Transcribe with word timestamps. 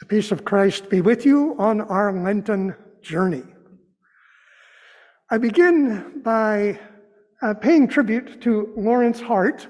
The 0.00 0.06
peace 0.06 0.32
of 0.32 0.46
Christ 0.46 0.88
be 0.88 1.02
with 1.02 1.26
you 1.26 1.54
on 1.58 1.82
our 1.82 2.10
Lenten 2.10 2.74
journey. 3.02 3.42
I 5.28 5.36
begin 5.36 6.22
by 6.24 6.80
uh, 7.42 7.52
paying 7.52 7.86
tribute 7.86 8.40
to 8.40 8.72
Lawrence 8.78 9.20
Hart. 9.20 9.68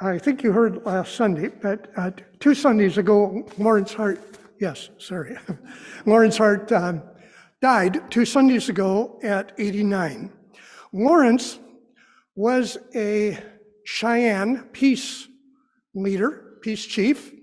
I 0.00 0.16
think 0.16 0.42
you 0.42 0.50
heard 0.50 0.82
last 0.86 1.14
Sunday, 1.14 1.48
but 1.48 1.92
uh, 1.98 2.10
two 2.40 2.54
Sundays 2.54 2.96
ago, 2.96 3.46
Lawrence 3.58 3.92
Hart, 3.92 4.18
yes, 4.62 4.88
sorry, 4.96 5.36
Lawrence 6.06 6.38
Hart 6.38 6.72
um, 6.72 7.02
died 7.60 8.10
two 8.10 8.24
Sundays 8.24 8.70
ago 8.70 9.20
at 9.22 9.52
89. 9.58 10.32
Lawrence 10.94 11.58
was 12.34 12.78
a 12.94 13.38
Cheyenne 13.84 14.70
peace 14.72 15.28
leader, 15.94 16.56
peace 16.62 16.86
chief 16.86 17.34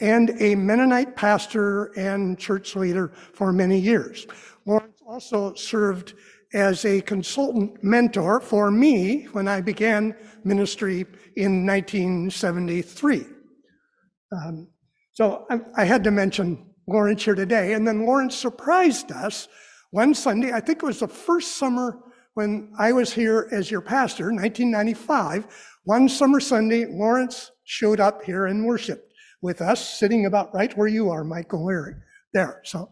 and 0.00 0.30
a 0.40 0.54
Mennonite 0.54 1.16
pastor 1.16 1.86
and 1.96 2.38
church 2.38 2.76
leader 2.76 3.12
for 3.32 3.52
many 3.52 3.78
years. 3.78 4.26
Lawrence 4.64 5.00
also 5.06 5.54
served 5.54 6.14
as 6.52 6.84
a 6.84 7.00
consultant 7.02 7.82
mentor 7.82 8.40
for 8.40 8.70
me 8.70 9.24
when 9.32 9.48
I 9.48 9.60
began 9.60 10.14
ministry 10.44 11.06
in 11.36 11.66
1973. 11.66 13.26
Um, 14.32 14.68
so 15.12 15.46
I, 15.50 15.60
I 15.76 15.84
had 15.84 16.04
to 16.04 16.10
mention 16.10 16.66
Lawrence 16.86 17.24
here 17.24 17.34
today. 17.34 17.72
And 17.72 17.86
then 17.86 18.06
Lawrence 18.06 18.36
surprised 18.36 19.10
us 19.12 19.48
one 19.90 20.14
Sunday. 20.14 20.52
I 20.52 20.60
think 20.60 20.82
it 20.82 20.86
was 20.86 21.00
the 21.00 21.08
first 21.08 21.56
summer 21.56 21.98
when 22.34 22.72
I 22.78 22.92
was 22.92 23.12
here 23.12 23.48
as 23.50 23.70
your 23.70 23.80
pastor, 23.80 24.24
1995. 24.26 25.46
One 25.84 26.08
summer 26.08 26.40
Sunday, 26.40 26.84
Lawrence 26.84 27.50
showed 27.64 27.98
up 28.00 28.22
here 28.22 28.46
and 28.46 28.66
worshiped 28.66 29.05
with 29.46 29.62
us, 29.62 29.98
sitting 29.98 30.26
about 30.26 30.52
right 30.52 30.76
where 30.76 30.88
you 30.88 31.08
are, 31.08 31.22
Michael 31.24 31.64
Larry, 31.64 31.94
there. 32.34 32.60
So 32.64 32.90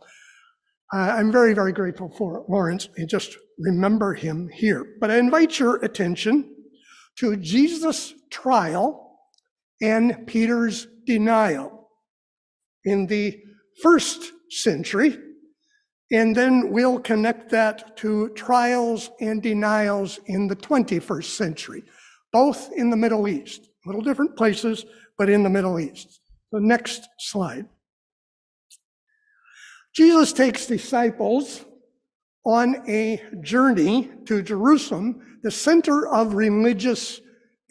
I'm 0.93 1.33
very, 1.33 1.53
very 1.53 1.73
grateful 1.73 2.09
for 2.17 2.47
Lawrence 2.49 2.89
and 2.97 3.09
just 3.09 3.37
remember 3.59 4.15
him 4.15 4.49
here. 4.49 4.87
But 5.01 5.11
I 5.11 5.19
invite 5.19 5.59
your 5.59 5.85
attention 5.85 6.55
to 7.19 7.37
Jesus' 7.37 8.15
trial 8.31 9.19
and 9.83 10.27
Peter's 10.29 10.87
denial 11.05 11.91
in 12.85 13.07
the 13.07 13.37
first 13.83 14.33
century. 14.51 15.19
And 16.13 16.37
then 16.37 16.71
we'll 16.71 17.01
connect 17.01 17.51
that 17.51 17.97
to 17.97 18.29
trials 18.31 19.11
and 19.21 19.43
denials 19.43 20.21
in 20.27 20.47
the 20.47 20.57
21st 20.57 21.37
century, 21.37 21.83
both 22.33 22.71
in 22.77 22.91
the 22.91 22.97
Middle 22.97 23.27
East, 23.27 23.69
little 23.87 24.03
different 24.03 24.37
places, 24.37 24.85
but 25.19 25.29
in 25.29 25.43
the 25.43 25.51
Middle 25.51 25.81
East. 25.81 26.21
The 26.55 26.61
next 26.61 27.09
slide. 27.19 27.67
Jesus 29.93 30.33
takes 30.33 30.67
disciples 30.67 31.65
on 32.47 32.89
a 32.89 33.21
journey 33.41 34.09
to 34.27 34.41
Jerusalem, 34.41 35.41
the 35.43 35.51
center 35.51 36.07
of 36.07 36.35
religious 36.35 37.21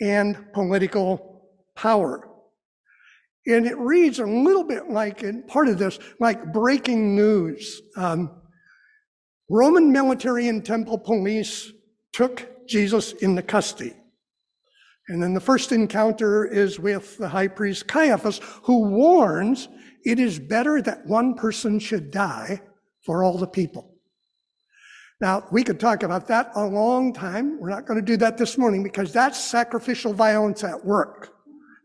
and 0.02 0.52
political 0.52 1.48
power. 1.78 2.28
And 3.48 3.66
it 3.66 3.78
reads 3.78 4.20
a 4.20 4.26
little 4.26 4.66
bit 4.66 4.90
like, 4.90 5.24
in 5.24 5.44
part 5.44 5.70
of 5.70 5.78
this, 5.78 5.98
like 6.20 6.52
breaking 6.52 7.16
news. 7.16 7.82
Um, 7.96 8.32
Roman 9.50 9.94
military 9.94 10.50
and 10.50 10.66
temple 10.66 10.98
police 10.98 11.72
took 12.12 12.68
Jesus 12.68 13.14
into 13.14 13.44
custody. 13.44 13.94
And 15.10 15.22
then 15.22 15.34
the 15.34 15.42
first 15.42 15.72
encounter 15.72 16.46
is 16.46 16.80
with 16.80 17.18
the 17.18 17.28
high 17.28 17.48
priest 17.48 17.88
Caiaphas, 17.88 18.40
who 18.64 18.88
warns 18.88 19.68
it 20.06 20.20
is 20.20 20.40
better 20.40 20.82
that 20.82 21.06
one 21.06 21.36
person 21.36 21.80
should 21.80 22.12
die 22.12 22.62
for 23.06 23.24
all 23.24 23.38
the 23.38 23.48
people. 23.48 23.94
Now, 25.20 25.48
we 25.52 25.64
could 25.64 25.80
talk 25.80 26.04
about 26.04 26.28
that 26.28 26.52
a 26.56 26.66
long 26.66 27.14
time. 27.14 27.60
We're 27.60 27.70
not 27.70 27.86
going 27.86 28.00
to 28.00 28.06
do 28.06 28.18
that 28.18 28.38
this 28.38 28.58
morning 28.58 28.84
because 28.84 29.14
that's 29.14 29.42
sacrificial 29.42 30.14
violence 30.14 30.64
at 30.64 30.84
work. 30.86 31.34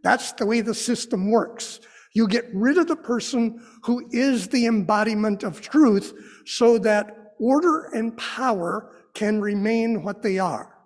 That's 0.02 0.32
the 0.32 0.46
way 0.46 0.60
the 0.60 0.74
system 0.74 1.30
works. 1.30 1.80
You 2.14 2.26
get 2.26 2.46
rid 2.52 2.78
of 2.78 2.88
the 2.88 2.96
person 2.96 3.62
who 3.82 4.08
is 4.10 4.48
the 4.48 4.66
embodiment 4.66 5.42
of 5.42 5.60
truth 5.60 6.14
so 6.46 6.78
that 6.78 7.34
order 7.38 7.90
and 7.94 8.16
power 8.16 8.90
can 9.14 9.40
remain 9.40 10.02
what 10.02 10.22
they 10.22 10.38
are. 10.38 10.77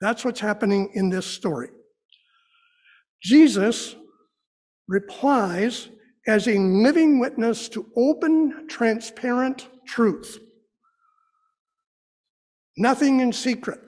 That's 0.00 0.24
what's 0.24 0.40
happening 0.40 0.90
in 0.94 1.08
this 1.08 1.26
story. 1.26 1.68
Jesus 3.22 3.96
replies 4.88 5.88
as 6.26 6.48
a 6.48 6.58
living 6.58 7.18
witness 7.18 7.68
to 7.70 7.86
open, 7.96 8.66
transparent 8.68 9.68
truth. 9.86 10.38
Nothing 12.76 13.20
in 13.20 13.32
secret. 13.32 13.80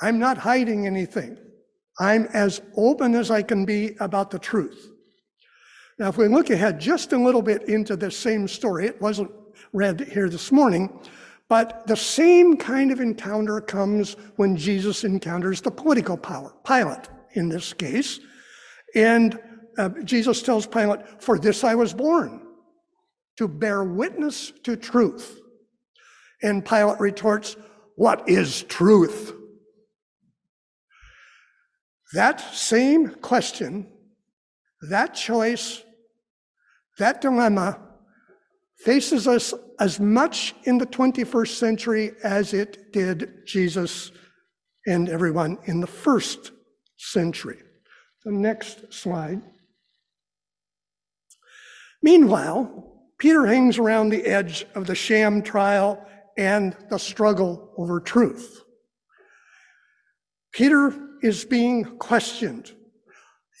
I'm 0.00 0.18
not 0.18 0.38
hiding 0.38 0.86
anything. 0.86 1.38
I'm 2.00 2.26
as 2.32 2.60
open 2.76 3.14
as 3.14 3.30
I 3.30 3.42
can 3.42 3.64
be 3.64 3.96
about 4.00 4.30
the 4.30 4.38
truth. 4.38 4.90
Now, 5.98 6.08
if 6.08 6.16
we 6.16 6.26
look 6.26 6.50
ahead 6.50 6.80
just 6.80 7.12
a 7.12 7.16
little 7.16 7.42
bit 7.42 7.68
into 7.68 7.94
this 7.94 8.16
same 8.16 8.48
story, 8.48 8.86
it 8.86 9.00
wasn't 9.00 9.30
read 9.72 10.00
here 10.00 10.28
this 10.28 10.50
morning, 10.50 11.00
but 11.48 11.86
the 11.86 11.96
same 11.96 12.56
kind 12.56 12.90
of 12.90 13.00
encounter 13.00 13.60
comes 13.60 14.16
when 14.36 14.56
Jesus 14.56 15.04
encounters 15.04 15.60
the 15.60 15.70
political 15.70 16.16
power, 16.16 16.54
Pilate 16.66 17.08
in 17.34 17.48
this 17.48 17.72
case. 17.72 18.20
And 18.94 19.38
uh, 19.76 19.90
Jesus 20.04 20.42
tells 20.42 20.66
Pilate, 20.66 21.22
For 21.22 21.38
this 21.38 21.64
I 21.64 21.74
was 21.74 21.92
born, 21.92 22.40
to 23.36 23.48
bear 23.48 23.84
witness 23.84 24.52
to 24.62 24.76
truth. 24.76 25.38
And 26.42 26.64
Pilate 26.64 27.00
retorts, 27.00 27.56
What 27.96 28.28
is 28.28 28.62
truth? 28.62 29.32
That 32.14 32.40
same 32.54 33.08
question, 33.08 33.88
that 34.88 35.14
choice, 35.14 35.82
that 36.98 37.20
dilemma 37.20 37.80
faces 38.78 39.26
us 39.26 39.54
as 39.80 39.98
much 40.00 40.54
in 40.64 40.78
the 40.78 40.86
21st 40.86 41.56
century 41.56 42.12
as 42.22 42.52
it 42.52 42.92
did 42.92 43.46
Jesus 43.46 44.12
and 44.86 45.08
everyone 45.08 45.58
in 45.64 45.80
the 45.80 45.86
first 45.86 46.52
century. 46.96 47.58
The 48.24 48.32
next 48.32 48.92
slide. 48.92 49.42
Meanwhile, 52.02 52.92
Peter 53.18 53.46
hangs 53.46 53.78
around 53.78 54.10
the 54.10 54.26
edge 54.26 54.66
of 54.74 54.86
the 54.86 54.94
sham 54.94 55.42
trial 55.42 56.04
and 56.36 56.76
the 56.90 56.98
struggle 56.98 57.72
over 57.78 58.00
truth. 58.00 58.62
Peter 60.52 60.94
is 61.22 61.44
being 61.44 61.84
questioned. 61.98 62.72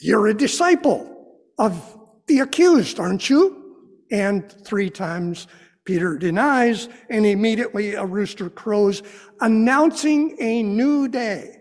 You're 0.00 0.26
a 0.26 0.34
disciple 0.34 1.38
of 1.58 1.98
the 2.26 2.40
accused, 2.40 3.00
aren't 3.00 3.30
you? 3.30 3.63
And 4.10 4.50
three 4.64 4.90
times 4.90 5.46
Peter 5.84 6.16
denies, 6.16 6.88
and 7.10 7.26
immediately 7.26 7.94
a 7.94 8.04
rooster 8.04 8.48
crows, 8.48 9.02
announcing 9.40 10.36
a 10.40 10.62
new 10.62 11.08
day. 11.08 11.60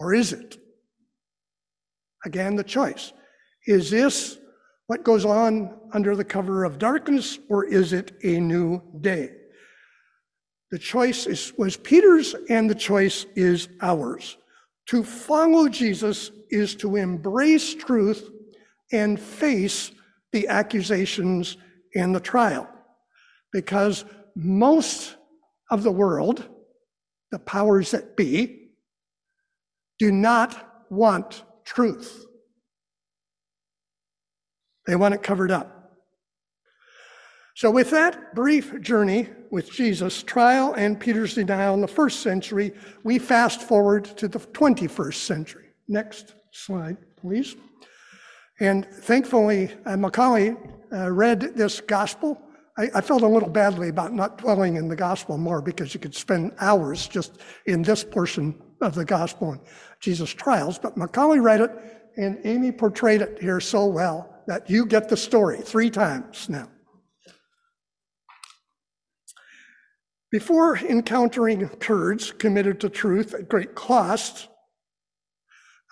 Or 0.00 0.14
is 0.14 0.32
it? 0.32 0.56
Again, 2.24 2.56
the 2.56 2.64
choice. 2.64 3.12
Is 3.66 3.90
this 3.90 4.38
what 4.86 5.04
goes 5.04 5.24
on 5.24 5.78
under 5.92 6.16
the 6.16 6.24
cover 6.24 6.64
of 6.64 6.78
darkness, 6.78 7.38
or 7.48 7.64
is 7.66 7.92
it 7.92 8.12
a 8.22 8.40
new 8.40 8.82
day? 9.00 9.30
The 10.70 10.78
choice 10.78 11.26
is, 11.26 11.52
was 11.58 11.76
Peter's, 11.76 12.34
and 12.48 12.68
the 12.68 12.74
choice 12.74 13.26
is 13.36 13.68
ours. 13.80 14.38
To 14.86 15.04
follow 15.04 15.68
Jesus 15.68 16.30
is 16.50 16.74
to 16.76 16.96
embrace 16.96 17.74
truth 17.74 18.30
and 18.92 19.20
face 19.20 19.92
the 20.34 20.48
accusations 20.48 21.56
in 21.92 22.12
the 22.12 22.18
trial. 22.18 22.68
Because 23.52 24.04
most 24.34 25.14
of 25.70 25.84
the 25.84 25.92
world, 25.92 26.48
the 27.30 27.38
powers 27.38 27.92
that 27.92 28.16
be, 28.16 28.72
do 30.00 30.10
not 30.10 30.82
want 30.90 31.44
truth. 31.64 32.26
They 34.88 34.96
want 34.96 35.14
it 35.14 35.22
covered 35.22 35.52
up. 35.52 35.70
So, 37.54 37.70
with 37.70 37.90
that 37.90 38.34
brief 38.34 38.80
journey 38.80 39.28
with 39.52 39.70
Jesus' 39.70 40.24
trial 40.24 40.74
and 40.74 40.98
Peter's 40.98 41.34
denial 41.34 41.74
in 41.74 41.80
the 41.80 41.86
first 41.86 42.20
century, 42.20 42.72
we 43.04 43.20
fast 43.20 43.62
forward 43.62 44.04
to 44.16 44.26
the 44.26 44.40
21st 44.40 45.14
century. 45.14 45.68
Next 45.86 46.34
slide, 46.50 46.96
please. 47.16 47.54
And 48.60 48.86
thankfully, 48.86 49.72
uh, 49.84 49.96
Macaulay 49.96 50.56
uh, 50.92 51.10
read 51.10 51.40
this 51.56 51.80
gospel. 51.80 52.40
I, 52.78 52.88
I, 52.94 53.00
felt 53.00 53.22
a 53.22 53.28
little 53.28 53.48
badly 53.48 53.88
about 53.88 54.12
not 54.12 54.38
dwelling 54.38 54.76
in 54.76 54.88
the 54.88 54.96
gospel 54.96 55.38
more 55.38 55.60
because 55.60 55.92
you 55.92 56.00
could 56.00 56.14
spend 56.14 56.52
hours 56.60 57.08
just 57.08 57.38
in 57.66 57.82
this 57.82 58.04
portion 58.04 58.54
of 58.80 58.94
the 58.94 59.04
gospel 59.04 59.52
and 59.52 59.60
Jesus' 60.00 60.30
trials. 60.30 60.78
But 60.78 60.96
Macaulay 60.96 61.40
read 61.40 61.60
it 61.60 61.70
and 62.16 62.38
Amy 62.44 62.70
portrayed 62.70 63.22
it 63.22 63.38
here 63.40 63.60
so 63.60 63.86
well 63.86 64.42
that 64.46 64.70
you 64.70 64.86
get 64.86 65.08
the 65.08 65.16
story 65.16 65.60
three 65.60 65.90
times 65.90 66.48
now. 66.48 66.68
Before 70.30 70.76
encountering 70.76 71.68
Kurds 71.78 72.32
committed 72.32 72.80
to 72.80 72.88
truth 72.88 73.34
at 73.34 73.48
great 73.48 73.74
cost, 73.74 74.48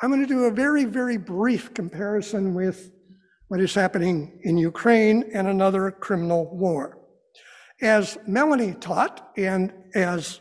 I'm 0.02 0.10
going 0.10 0.20
to 0.20 0.26
do 0.26 0.46
a 0.46 0.50
very, 0.50 0.84
very 0.84 1.16
brief 1.16 1.72
comparison 1.74 2.54
with 2.54 2.90
what 3.46 3.60
is 3.60 3.72
happening 3.72 4.40
in 4.42 4.58
Ukraine 4.58 5.30
and 5.32 5.46
another 5.46 5.92
criminal 5.92 6.50
war. 6.56 6.98
As 7.80 8.18
Melanie 8.26 8.74
taught, 8.74 9.30
and 9.36 9.72
as 9.94 10.40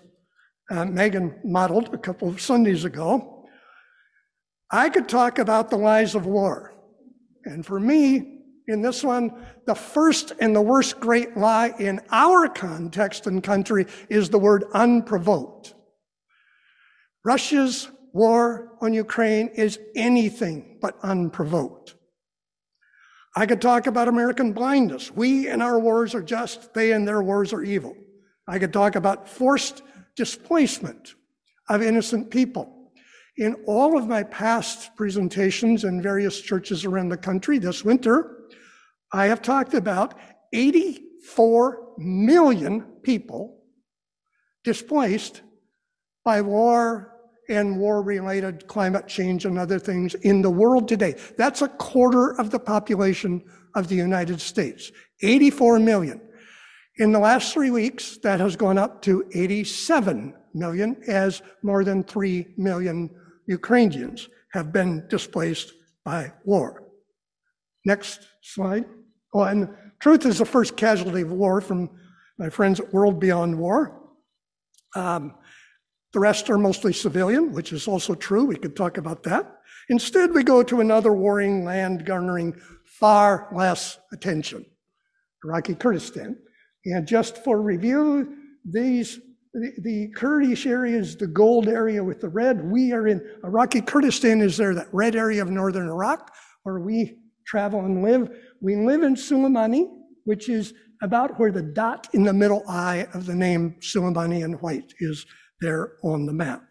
uh, 0.71 0.85
Megan 0.85 1.39
modeled 1.43 1.93
a 1.93 1.97
couple 1.99 2.27
of 2.27 2.41
Sundays 2.41 2.85
ago, 2.85 3.45
I 4.71 4.89
could 4.89 5.07
talk 5.07 5.37
about 5.37 5.69
the 5.69 5.77
lies 5.77 6.15
of 6.15 6.25
war. 6.25 6.73
And 7.45 7.63
for 7.63 7.79
me, 7.79 8.39
in 8.67 8.81
this 8.81 9.03
one, 9.03 9.45
the 9.67 9.75
first 9.75 10.33
and 10.39 10.55
the 10.55 10.61
worst 10.61 10.99
great 10.99 11.37
lie 11.37 11.75
in 11.77 11.99
our 12.09 12.47
context 12.47 13.27
and 13.27 13.43
country 13.43 13.85
is 14.09 14.29
the 14.29 14.39
word 14.39 14.63
unprovoked. 14.73 15.75
Russia's 17.23 17.87
war 18.13 18.77
on 18.81 18.93
Ukraine 18.93 19.47
is 19.49 19.79
anything 19.95 20.77
but 20.81 20.97
unprovoked. 21.03 21.95
I 23.35 23.45
could 23.45 23.61
talk 23.61 23.87
about 23.87 24.07
American 24.07 24.51
blindness. 24.51 25.11
We 25.11 25.47
and 25.47 25.63
our 25.63 25.79
wars 25.79 26.13
are 26.13 26.21
just, 26.21 26.73
they 26.73 26.91
and 26.91 27.07
their 27.07 27.21
wars 27.21 27.53
are 27.53 27.63
evil. 27.63 27.95
I 28.47 28.59
could 28.59 28.73
talk 28.73 28.95
about 28.95 29.29
forced 29.29 29.81
displacement 30.15 31.15
of 31.69 31.81
innocent 31.81 32.29
people. 32.29 32.91
In 33.37 33.55
all 33.65 33.97
of 33.97 34.07
my 34.07 34.23
past 34.23 34.95
presentations 34.97 35.85
in 35.85 36.01
various 36.01 36.41
churches 36.41 36.83
around 36.83 37.09
the 37.09 37.17
country 37.17 37.57
this 37.57 37.85
winter, 37.85 38.49
I 39.13 39.27
have 39.27 39.41
talked 39.41 39.73
about 39.73 40.15
84 40.51 41.93
million 41.97 42.81
people 43.03 43.61
displaced 44.65 45.41
by 46.25 46.41
war 46.41 47.13
and 47.49 47.77
war 47.77 48.01
related 48.01 48.67
climate 48.67 49.07
change 49.07 49.45
and 49.45 49.57
other 49.57 49.79
things 49.79 50.13
in 50.15 50.41
the 50.41 50.49
world 50.49 50.87
today. 50.87 51.15
That's 51.37 51.61
a 51.61 51.67
quarter 51.67 52.39
of 52.39 52.51
the 52.51 52.59
population 52.59 53.43
of 53.75 53.87
the 53.87 53.95
United 53.95 54.41
States, 54.41 54.91
84 55.21 55.79
million. 55.79 56.21
In 56.97 57.11
the 57.11 57.19
last 57.19 57.53
three 57.53 57.71
weeks, 57.71 58.17
that 58.17 58.39
has 58.39 58.55
gone 58.55 58.77
up 58.77 59.01
to 59.03 59.23
87 59.33 60.33
million 60.53 61.01
as 61.07 61.41
more 61.63 61.83
than 61.83 62.03
3 62.03 62.47
million 62.57 63.09
Ukrainians 63.47 64.27
have 64.53 64.71
been 64.73 65.07
displaced 65.07 65.73
by 66.03 66.31
war. 66.43 66.83
Next 67.85 68.27
slide. 68.41 68.85
Oh, 69.33 69.43
and 69.43 69.69
truth 69.99 70.25
is 70.25 70.39
the 70.39 70.45
first 70.45 70.75
casualty 70.75 71.21
of 71.21 71.31
war 71.31 71.61
from 71.61 71.89
my 72.37 72.49
friends 72.49 72.79
at 72.79 72.93
World 72.93 73.19
Beyond 73.19 73.57
War. 73.57 73.97
Um, 74.95 75.35
the 76.13 76.19
rest 76.19 76.49
are 76.49 76.57
mostly 76.57 76.93
civilian, 76.93 77.51
which 77.51 77.71
is 77.71 77.87
also 77.87 78.15
true. 78.15 78.45
We 78.45 78.57
could 78.57 78.75
talk 78.75 78.97
about 78.97 79.23
that. 79.23 79.59
Instead, 79.89 80.33
we 80.33 80.43
go 80.43 80.63
to 80.63 80.81
another 80.81 81.13
warring 81.13 81.63
land 81.63 82.05
garnering 82.05 82.59
far 82.85 83.49
less 83.55 83.97
attention, 84.11 84.65
Iraqi 85.43 85.75
Kurdistan. 85.75 86.37
And 86.85 87.07
just 87.07 87.43
for 87.43 87.61
review, 87.61 88.35
these 88.65 89.19
the, 89.53 89.71
the 89.83 90.07
Kurdish 90.15 90.65
area 90.65 90.97
is 90.97 91.17
the 91.17 91.27
gold 91.27 91.67
area 91.67 92.03
with 92.03 92.21
the 92.21 92.29
red. 92.29 92.63
We 92.63 92.93
are 92.93 93.07
in 93.07 93.21
Iraqi 93.43 93.81
Kurdistan 93.81 94.41
is 94.41 94.55
there, 94.55 94.73
that 94.73 94.87
red 94.93 95.15
area 95.15 95.41
of 95.41 95.49
northern 95.49 95.89
Iraq, 95.89 96.31
where 96.63 96.79
we 96.79 97.17
travel 97.45 97.81
and 97.81 98.01
live. 98.01 98.29
We 98.61 98.77
live 98.77 99.03
in 99.03 99.15
Suleimani, 99.15 99.89
which 100.23 100.47
is 100.47 100.73
about 101.01 101.37
where 101.37 101.51
the 101.51 101.63
dot 101.63 102.07
in 102.13 102.23
the 102.23 102.33
middle 102.33 102.63
eye 102.67 103.07
of 103.13 103.25
the 103.25 103.35
name 103.35 103.75
Suleimani 103.81 104.43
in 104.43 104.53
white 104.53 104.93
is 104.99 105.25
there 105.61 105.93
on 106.03 106.25
the 106.25 106.33
map. 106.33 106.63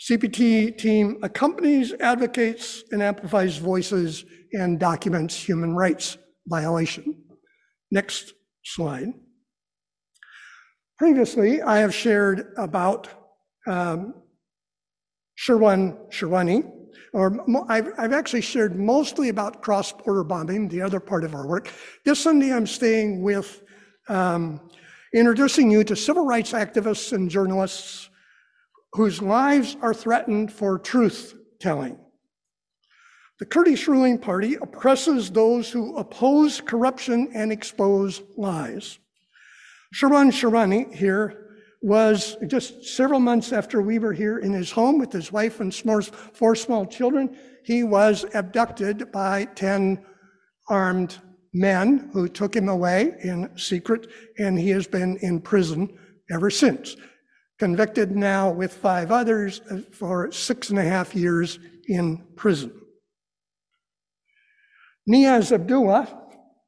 CPT 0.00 0.76
team 0.78 1.18
accompanies, 1.22 1.92
advocates, 2.00 2.82
and 2.90 3.02
amplifies 3.02 3.58
voices 3.58 4.24
and 4.52 4.80
documents 4.80 5.36
human 5.36 5.74
rights 5.74 6.16
violation. 6.46 7.14
Next 7.90 8.32
slide. 8.64 9.08
Previously, 10.98 11.62
I 11.62 11.78
have 11.78 11.94
shared 11.94 12.52
about 12.56 13.08
um, 13.66 14.14
Sherwan 15.38 16.10
Sherwani, 16.10 16.70
or 17.12 17.44
I've, 17.68 17.88
I've 17.98 18.12
actually 18.12 18.42
shared 18.42 18.78
mostly 18.78 19.28
about 19.28 19.62
cross-border 19.62 20.24
bombing, 20.24 20.68
the 20.68 20.82
other 20.82 21.00
part 21.00 21.24
of 21.24 21.34
our 21.34 21.46
work. 21.46 21.70
This 22.04 22.20
Sunday, 22.20 22.52
I'm 22.52 22.66
staying 22.66 23.22
with 23.22 23.62
um, 24.08 24.60
introducing 25.12 25.70
you 25.70 25.84
to 25.84 25.96
civil 25.96 26.24
rights 26.24 26.52
activists 26.52 27.12
and 27.12 27.30
journalists 27.30 28.10
whose 28.92 29.22
lives 29.22 29.76
are 29.82 29.94
threatened 29.94 30.52
for 30.52 30.78
truth 30.78 31.34
telling. 31.60 31.98
The 33.38 33.46
Kurdish 33.46 33.88
ruling 33.88 34.18
party 34.18 34.56
oppresses 34.56 35.30
those 35.30 35.70
who 35.70 35.96
oppose 35.96 36.60
corruption 36.60 37.30
and 37.34 37.50
expose 37.50 38.22
lies. 38.36 38.98
Sherwan 39.94 40.30
Sherwani 40.30 40.94
here 40.94 41.56
was 41.82 42.36
just 42.46 42.84
several 42.84 43.20
months 43.20 43.52
after 43.52 43.80
we 43.80 43.98
were 43.98 44.12
here 44.12 44.38
in 44.38 44.52
his 44.52 44.70
home 44.70 44.98
with 44.98 45.10
his 45.10 45.32
wife 45.32 45.60
and 45.60 45.74
four 45.74 46.54
small 46.54 46.84
children. 46.84 47.34
He 47.64 47.82
was 47.82 48.26
abducted 48.34 49.10
by 49.10 49.46
10 49.54 50.04
armed 50.68 51.18
men 51.52 52.10
who 52.12 52.28
took 52.28 52.54
him 52.54 52.68
away 52.68 53.14
in 53.22 53.50
secret, 53.56 54.06
and 54.38 54.58
he 54.58 54.70
has 54.70 54.86
been 54.86 55.16
in 55.18 55.40
prison 55.40 55.88
ever 56.30 56.50
since. 56.50 56.96
Convicted 57.58 58.16
now 58.16 58.50
with 58.50 58.72
five 58.72 59.10
others 59.12 59.60
uh, 59.70 59.80
for 59.92 60.30
six 60.32 60.70
and 60.70 60.78
a 60.78 60.84
half 60.84 61.14
years 61.14 61.58
in 61.88 62.24
prison. 62.36 62.72
Niaz 65.08 65.52
Abdullah 65.52 66.20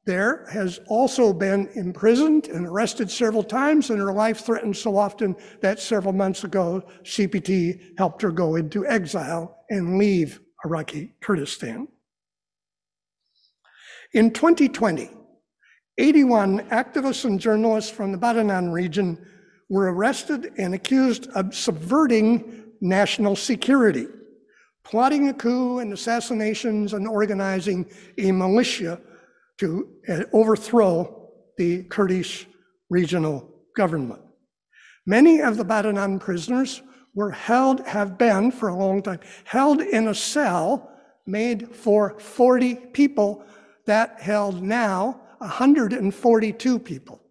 there 0.05 0.45
has 0.51 0.79
also 0.87 1.31
been 1.31 1.69
imprisoned 1.75 2.47
and 2.47 2.67
arrested 2.67 3.09
several 3.09 3.43
times, 3.43 3.89
and 3.89 3.99
her 3.99 4.11
life 4.11 4.41
threatened 4.41 4.75
so 4.75 4.97
often 4.97 5.35
that 5.61 5.79
several 5.79 6.13
months 6.13 6.43
ago, 6.43 6.83
CPT 7.03 7.97
helped 7.97 8.21
her 8.21 8.31
go 8.31 8.55
into 8.55 8.85
exile 8.85 9.63
and 9.69 9.97
leave 9.97 10.41
Iraqi 10.65 11.13
Kurdistan. 11.21 11.87
In 14.13 14.29
2020, 14.29 15.09
81 15.97 16.59
activists 16.69 17.25
and 17.25 17.39
journalists 17.39 17.89
from 17.89 18.11
the 18.11 18.17
Badanan 18.17 18.71
region 18.71 19.17
were 19.69 19.91
arrested 19.91 20.51
and 20.59 20.75
accused 20.75 21.27
of 21.29 21.55
subverting 21.55 22.65
national 22.79 23.35
security, 23.35 24.05
plotting 24.83 25.29
a 25.29 25.33
coup 25.33 25.79
and 25.79 25.93
assassinations, 25.93 26.93
and 26.93 27.07
organizing 27.07 27.89
a 28.19 28.31
militia 28.31 29.01
to 29.57 29.89
uh, 30.07 30.23
overthrow 30.31 31.29
the 31.57 31.83
Kurdish 31.83 32.47
regional 32.91 33.49
government. 33.75 34.21
Many 35.07 35.41
of 35.41 35.57
the 35.57 35.65
Badanan 35.65 36.19
prisoners 36.19 36.83
were 37.15 37.31
held, 37.31 37.79
have 37.87 38.19
been 38.19 38.51
for 38.51 38.69
a 38.69 38.75
long 38.75 39.01
time, 39.01 39.21
held 39.43 39.81
in 39.81 40.07
a 40.07 40.15
cell 40.15 40.91
made 41.25 41.75
for 41.75 42.19
40 42.19 42.75
people 42.75 43.43
that 43.85 44.21
held 44.21 44.61
now 44.61 45.21
142 45.39 46.79
people. 46.79 47.21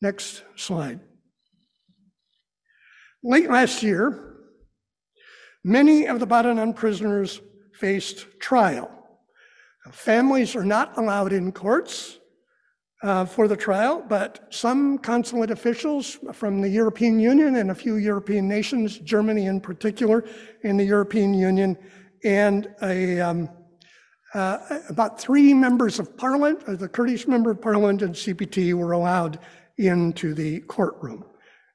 Next 0.00 0.42
slide. 0.56 1.00
Late 3.22 3.50
last 3.50 3.82
year, 3.82 4.36
many 5.64 6.06
of 6.06 6.20
the 6.20 6.26
Badanan 6.26 6.74
prisoners 6.74 7.40
faced 7.74 8.26
trial. 8.40 8.90
Families 9.90 10.54
are 10.54 10.64
not 10.64 10.96
allowed 10.98 11.32
in 11.32 11.50
courts 11.50 12.18
uh, 13.02 13.24
for 13.24 13.48
the 13.48 13.56
trial, 13.56 14.04
but 14.08 14.52
some 14.52 14.98
consulate 14.98 15.50
officials 15.50 16.18
from 16.32 16.60
the 16.60 16.68
European 16.68 17.18
Union 17.18 17.56
and 17.56 17.70
a 17.70 17.74
few 17.74 17.96
European 17.96 18.48
nations, 18.48 18.98
Germany 18.98 19.46
in 19.46 19.60
particular, 19.60 20.24
in 20.62 20.76
the 20.76 20.84
European 20.84 21.32
Union, 21.32 21.76
and 22.24 22.68
a, 22.82 23.20
um, 23.20 23.48
uh, 24.34 24.58
about 24.88 25.20
three 25.20 25.54
members 25.54 25.98
of 25.98 26.16
parliament, 26.16 26.62
uh, 26.66 26.74
the 26.74 26.88
Kurdish 26.88 27.26
member 27.26 27.50
of 27.50 27.62
parliament 27.62 28.02
and 28.02 28.14
CPT 28.14 28.74
were 28.74 28.92
allowed 28.92 29.38
into 29.78 30.34
the 30.34 30.60
courtroom. 30.60 31.24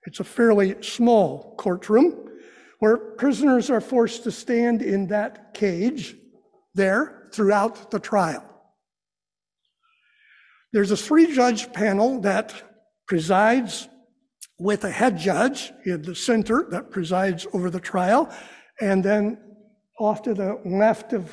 It's 0.06 0.20
a 0.20 0.24
fairly 0.24 0.76
small 0.82 1.56
courtroom 1.58 2.30
where 2.80 2.98
prisoners 2.98 3.70
are 3.70 3.82
forced 3.82 4.24
to 4.24 4.32
stand 4.32 4.82
in 4.82 5.08
that 5.08 5.54
cage 5.54 6.16
there 6.76 7.30
throughout 7.32 7.92
the 7.92 8.00
trial. 8.00 8.44
There's 10.74 10.92
a 10.92 10.98
three 10.98 11.34
judge 11.34 11.72
panel 11.72 12.20
that 12.22 12.54
presides 13.08 13.88
with 14.60 14.84
a 14.84 14.90
head 14.90 15.18
judge 15.18 15.72
in 15.86 16.02
the 16.02 16.16
center 16.16 16.68
that 16.72 16.92
presides 16.92 17.46
over 17.54 17.70
the 17.70 17.80
trial, 17.80 18.30
and 18.82 19.04
then 19.04 19.38
off 20.00 20.22
to 20.24 20.34
the 20.34 20.60
left 20.66 21.14
of, 21.14 21.30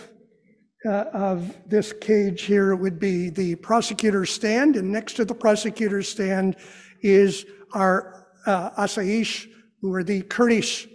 uh, 0.85 1.05
of 1.13 1.57
this 1.69 1.93
cage 1.93 2.43
here 2.43 2.75
would 2.75 2.99
be 2.99 3.29
the 3.29 3.55
prosecutor's 3.57 4.31
stand, 4.31 4.77
and 4.77 4.91
next 4.91 5.15
to 5.15 5.25
the 5.25 5.35
prosecutor's 5.35 6.09
stand 6.09 6.57
is 7.03 7.45
our 7.75 8.27
uh, 8.47 8.71
Asaish, 8.83 9.47
who 9.81 9.93
are 9.93 10.03
the 10.03 10.23
Kurdish 10.23 10.89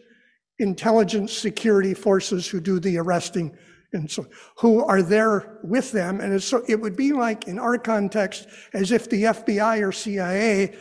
intelligence 0.60 1.34
security 1.34 1.94
forces 1.94 2.48
who 2.48 2.60
do 2.60 2.80
the 2.80 2.98
arresting 2.98 3.56
and 3.94 4.12
so 4.12 4.26
who 4.58 4.84
are 4.84 5.02
there 5.02 5.60
with 5.64 5.92
them. 5.92 6.20
And 6.20 6.42
so 6.42 6.64
it 6.68 6.80
would 6.80 6.96
be 6.96 7.14
like 7.14 7.48
in 7.48 7.58
our 7.58 7.78
context, 7.78 8.48
as 8.74 8.92
if 8.92 9.10
the 9.10 9.24
FBI 9.24 9.82
or 9.82 9.92
CIA 9.92 10.76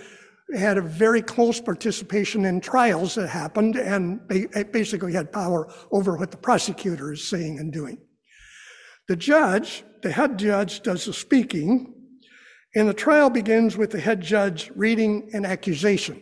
had 0.54 0.76
a 0.76 0.82
very 0.82 1.22
close 1.22 1.60
participation 1.60 2.44
in 2.44 2.60
trials 2.60 3.14
that 3.14 3.28
happened 3.28 3.76
and 3.76 4.20
basically 4.72 5.12
had 5.12 5.32
power 5.32 5.72
over 5.90 6.16
what 6.16 6.30
the 6.30 6.36
prosecutor 6.36 7.12
is 7.12 7.26
saying 7.26 7.58
and 7.58 7.72
doing. 7.72 7.98
The 9.08 9.16
judge, 9.16 9.84
the 10.02 10.10
head 10.10 10.38
judge, 10.38 10.82
does 10.82 11.04
the 11.04 11.12
speaking, 11.12 11.94
and 12.74 12.88
the 12.88 12.94
trial 12.94 13.30
begins 13.30 13.76
with 13.76 13.90
the 13.90 14.00
head 14.00 14.20
judge 14.20 14.70
reading 14.74 15.30
an 15.32 15.44
accusation, 15.44 16.20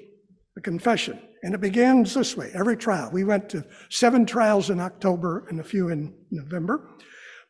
a 0.57 0.61
confession. 0.61 1.21
And 1.43 1.55
it 1.55 1.61
begins 1.61 2.15
this 2.15 2.37
way 2.37 2.51
every 2.55 2.77
trial. 2.77 3.11
We 3.13 3.25
went 3.25 3.49
to 3.51 3.65
seven 3.91 4.27
trials 4.27 4.71
in 4.71 4.81
October 4.81 5.47
and 5.49 5.59
a 5.61 5.65
few 5.65 5.89
in 5.89 6.15
November. 6.31 6.89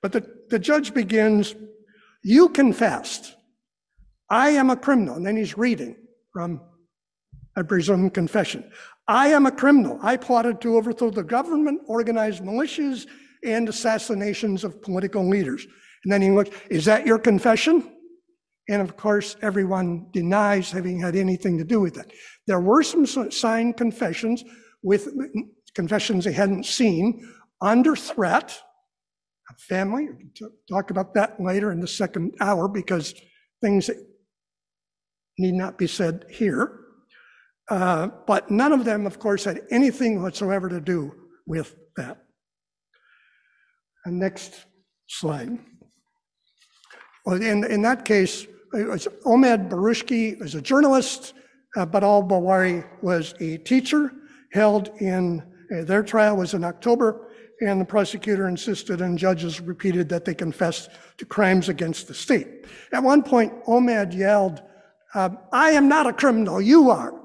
But 0.00 0.12
the, 0.12 0.26
the 0.48 0.58
judge 0.58 0.94
begins, 0.94 1.54
You 2.22 2.48
confessed, 2.48 3.34
I 4.30 4.50
am 4.50 4.70
a 4.70 4.76
criminal. 4.76 5.16
And 5.16 5.26
then 5.26 5.36
he's 5.36 5.58
reading 5.58 5.96
from, 6.32 6.60
I 7.56 7.62
presume, 7.62 8.08
confession. 8.10 8.70
I 9.08 9.28
am 9.28 9.46
a 9.46 9.52
criminal. 9.52 9.98
I 10.02 10.16
plotted 10.16 10.60
to 10.62 10.76
overthrow 10.76 11.10
the 11.10 11.24
government, 11.24 11.82
organize 11.86 12.40
militias, 12.40 13.06
and 13.44 13.68
assassinations 13.68 14.64
of 14.64 14.82
political 14.82 15.28
leaders. 15.28 15.66
And 16.04 16.12
then 16.12 16.22
he 16.22 16.30
looks, 16.30 16.50
Is 16.70 16.84
that 16.87 17.06
your 17.06 17.18
confession? 17.18 17.96
And 18.68 18.80
of 18.80 18.96
course, 18.96 19.37
everyone 19.42 20.06
denies 20.12 20.70
having 20.70 21.00
had 21.00 21.16
anything 21.16 21.58
to 21.58 21.64
do 21.64 21.80
with 21.80 21.99
it. 21.99 22.12
There 22.46 22.61
were 22.61 22.82
some 22.82 23.06
signed 23.06 23.76
confessions 23.76 24.44
with 24.82 25.08
confessions 25.75 26.25
they 26.25 26.32
hadn't 26.32 26.66
seen 26.66 27.28
under 27.61 27.96
threat 27.96 28.61
family. 29.58 30.08
Talk 30.68 30.90
about 30.90 31.14
that 31.14 31.40
later 31.40 31.72
in 31.72 31.80
the 31.80 31.88
second 31.88 32.34
hour 32.40 32.68
because 32.68 33.14
things 33.61 33.87
that 33.87 33.96
need 35.38 35.54
not 35.54 35.78
be 35.78 35.87
said 35.87 36.26
here. 36.30 36.78
Uh, 37.70 38.08
but 38.26 38.50
none 38.50 38.72
of 38.72 38.84
them, 38.84 39.06
of 39.06 39.18
course, 39.18 39.44
had 39.44 39.62
anything 39.70 40.20
whatsoever 40.20 40.68
to 40.68 40.80
do 40.80 41.12
with 41.46 41.76
that. 41.96 42.25
And 44.04 44.18
next 44.18 44.66
slide. 45.09 45.59
In, 47.26 47.64
in 47.64 47.82
that 47.82 48.04
case, 48.04 48.47
was 48.73 49.06
Omid 49.25 49.68
Barushki 49.68 50.38
was 50.40 50.54
a 50.54 50.62
journalist 50.62 51.35
uh, 51.76 51.87
but 51.87 52.02
al 52.02 52.23
Bawari 52.23 52.85
was 53.02 53.35
a 53.40 53.59
teacher 53.59 54.12
held 54.52 54.88
in, 55.00 55.42
uh, 55.75 55.85
their 55.85 56.02
trial 56.02 56.37
was 56.37 56.54
in 56.54 56.64
October, 56.64 57.28
and 57.61 57.80
the 57.80 57.85
prosecutor 57.85 58.49
insisted 58.49 59.00
and 59.00 59.16
judges 59.16 59.61
repeated 59.61 60.09
that 60.09 60.25
they 60.25 60.35
confessed 60.35 60.90
to 61.16 61.25
crimes 61.25 61.68
against 61.68 62.09
the 62.09 62.14
state. 62.14 62.66
At 62.92 63.02
one 63.02 63.23
point, 63.23 63.52
Omid 63.64 64.14
yelled, 64.14 64.62
uh, 65.14 65.30
I 65.52 65.71
am 65.71 65.88
not 65.88 66.06
a 66.06 66.12
criminal, 66.12 66.61
you 66.61 66.90
are. 66.90 67.21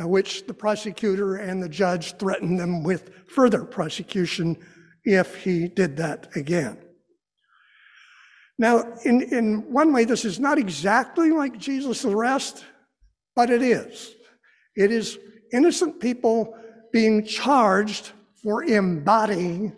which 0.00 0.46
the 0.46 0.54
prosecutor 0.54 1.36
and 1.36 1.60
the 1.60 1.68
judge 1.68 2.16
threatened 2.18 2.58
them 2.60 2.84
with 2.84 3.10
further 3.26 3.64
prosecution 3.64 4.56
if 5.04 5.36
he 5.36 5.68
did 5.68 5.96
that 5.96 6.28
again. 6.36 6.78
Now, 8.58 8.84
in, 9.04 9.22
in 9.22 9.72
one 9.72 9.92
way, 9.92 10.04
this 10.04 10.24
is 10.24 10.40
not 10.40 10.58
exactly 10.58 11.30
like 11.30 11.58
Jesus' 11.58 12.04
arrest, 12.04 12.64
but 13.36 13.50
it 13.50 13.62
is. 13.62 14.14
It 14.74 14.90
is 14.90 15.18
innocent 15.52 16.00
people 16.00 16.56
being 16.92 17.24
charged 17.24 18.10
for 18.42 18.64
embodying 18.64 19.74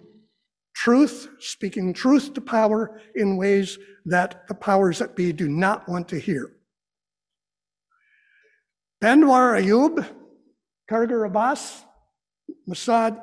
truth, 0.75 1.29
speaking 1.41 1.93
truth 1.93 2.33
to 2.35 2.41
power 2.41 3.01
in 3.15 3.37
ways 3.37 3.79
that 4.07 4.49
the 4.49 4.55
powers 4.55 4.99
that 4.99 5.15
be 5.15 5.33
do 5.33 5.49
not 5.49 5.89
want 5.89 6.09
to 6.09 6.19
hear. 6.19 6.51
Anwar 9.03 9.61
Ayub, 9.61 10.07
Kargar 10.91 11.27
Abbas, 11.27 11.85
Massad 12.69 13.23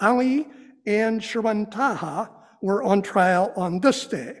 Ali, 0.00 0.46
and 0.86 1.20
Sherwan 1.20 1.70
Taha 1.70 2.30
were 2.60 2.82
on 2.82 3.02
trial 3.02 3.52
on 3.56 3.80
this 3.80 4.06
day. 4.06 4.38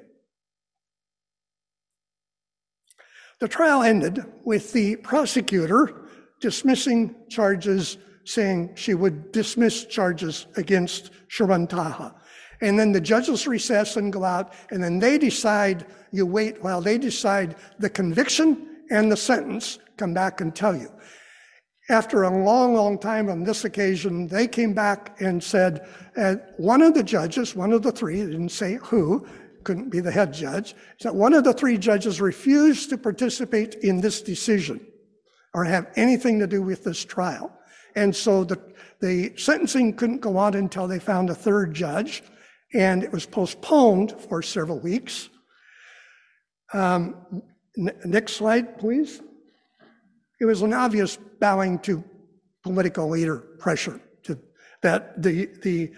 The 3.40 3.48
trial 3.48 3.82
ended 3.82 4.24
with 4.44 4.72
the 4.72 4.96
prosecutor 4.96 6.08
dismissing 6.40 7.14
charges, 7.28 7.98
saying 8.24 8.72
she 8.76 8.94
would 8.94 9.32
dismiss 9.32 9.84
charges 9.84 10.46
against 10.56 11.10
Sherwan 11.28 11.68
Taha. 11.68 12.14
And 12.60 12.78
then 12.78 12.92
the 12.92 13.00
judges 13.00 13.48
recess 13.48 13.96
and 13.96 14.12
go 14.12 14.22
out, 14.22 14.54
and 14.70 14.82
then 14.82 15.00
they 15.00 15.18
decide, 15.18 15.86
you 16.12 16.24
wait 16.24 16.62
while 16.62 16.80
they 16.80 16.98
decide 16.98 17.56
the 17.80 17.90
conviction 17.90 18.84
and 18.90 19.10
the 19.10 19.16
sentence, 19.16 19.80
come 19.96 20.14
back 20.14 20.40
and 20.40 20.54
tell 20.54 20.76
you. 20.76 20.88
After 21.92 22.22
a 22.22 22.42
long, 22.42 22.72
long 22.72 22.98
time 22.98 23.28
on 23.28 23.44
this 23.44 23.66
occasion, 23.66 24.26
they 24.26 24.48
came 24.48 24.72
back 24.72 25.20
and 25.20 25.44
said, 25.44 25.86
uh, 26.16 26.36
one 26.56 26.80
of 26.80 26.94
the 26.94 27.02
judges, 27.02 27.54
one 27.54 27.70
of 27.70 27.82
the 27.82 27.92
three, 27.92 28.16
didn't 28.16 28.48
say 28.48 28.78
who, 28.82 29.26
couldn't 29.62 29.90
be 29.90 30.00
the 30.00 30.10
head 30.10 30.32
judge, 30.32 30.74
that 31.02 31.14
one 31.14 31.34
of 31.34 31.44
the 31.44 31.52
three 31.52 31.76
judges 31.76 32.18
refused 32.18 32.88
to 32.88 32.96
participate 32.96 33.74
in 33.74 34.00
this 34.00 34.22
decision 34.22 34.80
or 35.52 35.64
have 35.64 35.86
anything 35.96 36.38
to 36.38 36.46
do 36.46 36.62
with 36.62 36.82
this 36.82 37.04
trial. 37.04 37.52
And 37.94 38.16
so 38.16 38.42
the, 38.42 38.58
the 39.02 39.36
sentencing 39.36 39.94
couldn't 39.94 40.20
go 40.20 40.38
on 40.38 40.54
until 40.54 40.88
they 40.88 40.98
found 40.98 41.28
a 41.28 41.34
third 41.34 41.74
judge, 41.74 42.22
and 42.72 43.02
it 43.04 43.12
was 43.12 43.26
postponed 43.26 44.12
for 44.12 44.40
several 44.40 44.78
weeks. 44.80 45.28
Um, 46.72 47.42
n- 47.76 47.92
next 48.06 48.32
slide, 48.32 48.78
please. 48.78 49.20
It 50.42 50.46
was 50.46 50.62
an 50.62 50.72
obvious 50.72 51.18
bowing 51.38 51.78
to 51.80 52.02
political 52.64 53.08
leader 53.08 53.36
pressure 53.38 54.00
to 54.24 54.36
that 54.82 55.22
the 55.22 55.46
the 55.62 55.92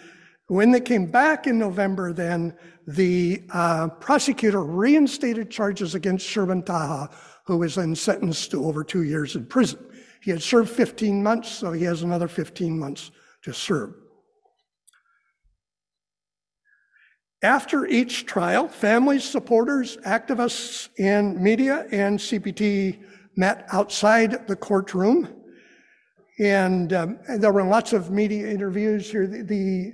when 0.48 0.70
they 0.70 0.82
came 0.82 1.06
back 1.06 1.46
in 1.46 1.58
November, 1.58 2.12
then 2.12 2.54
the 2.86 3.42
uh, 3.48 3.88
prosecutor 3.88 4.62
reinstated 4.62 5.50
charges 5.50 5.94
against 5.94 6.28
Sherwan 6.28 6.66
Taha, 6.66 7.08
who 7.46 7.56
was 7.56 7.76
then 7.76 7.94
sentenced 7.94 8.50
to 8.50 8.66
over 8.66 8.84
two 8.84 9.04
years 9.04 9.34
in 9.34 9.46
prison. 9.46 9.78
He 10.20 10.30
had 10.30 10.42
served 10.42 10.68
15 10.68 11.22
months, 11.22 11.48
so 11.48 11.72
he 11.72 11.84
has 11.84 12.02
another 12.02 12.28
15 12.28 12.78
months 12.78 13.12
to 13.44 13.54
serve. 13.54 13.94
After 17.42 17.86
each 17.86 18.26
trial, 18.26 18.68
families, 18.68 19.24
supporters, 19.24 19.96
activists, 20.04 20.90
and 20.98 21.40
media 21.40 21.86
and 21.90 22.18
CPT 22.18 23.02
met 23.37 23.67
outside 23.73 24.47
the 24.47 24.57
courtroom. 24.57 25.29
And, 26.38 26.93
um, 26.93 27.19
and 27.29 27.43
there 27.43 27.53
were 27.53 27.62
lots 27.64 27.93
of 27.93 28.11
media 28.11 28.49
interviews 28.49 29.11
here. 29.11 29.26
The, 29.26 29.43
the 29.43 29.93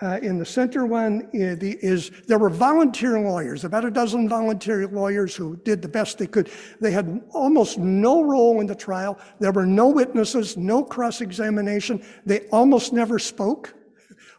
uh, 0.00 0.18
in 0.22 0.38
the 0.38 0.46
center 0.46 0.86
one 0.86 1.28
is, 1.32 1.58
the, 1.58 1.76
is, 1.80 2.10
there 2.28 2.38
were 2.38 2.50
volunteer 2.50 3.18
lawyers, 3.18 3.64
about 3.64 3.84
a 3.84 3.90
dozen 3.90 4.28
volunteer 4.28 4.86
lawyers 4.86 5.34
who 5.34 5.56
did 5.64 5.82
the 5.82 5.88
best 5.88 6.18
they 6.18 6.26
could. 6.26 6.50
They 6.80 6.92
had 6.92 7.20
almost 7.32 7.78
no 7.78 8.22
role 8.22 8.60
in 8.60 8.68
the 8.68 8.76
trial. 8.76 9.18
There 9.40 9.50
were 9.50 9.66
no 9.66 9.88
witnesses, 9.88 10.56
no 10.56 10.84
cross 10.84 11.20
examination. 11.20 12.04
They 12.24 12.40
almost 12.52 12.92
never 12.92 13.18
spoke 13.18 13.74